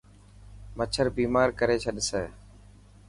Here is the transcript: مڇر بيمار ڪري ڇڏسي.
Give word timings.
مڇر 0.77 1.05
بيمار 1.17 1.47
ڪري 1.59 1.77
ڇڏسي. 1.83 2.23